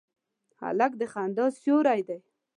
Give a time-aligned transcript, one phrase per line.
[0.61, 2.19] هلک د خندا سیوری دی.